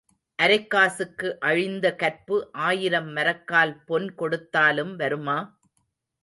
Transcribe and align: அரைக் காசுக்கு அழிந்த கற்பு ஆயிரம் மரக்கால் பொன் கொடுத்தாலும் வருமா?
அரைக் 0.39 0.67
காசுக்கு 0.67 1.39
அழிந்த 1.39 1.95
கற்பு 1.95 2.37
ஆயிரம் 2.61 3.15
மரக்கால் 3.15 3.75
பொன் 3.85 4.15
கொடுத்தாலும் 4.15 4.95
வருமா? 4.95 5.37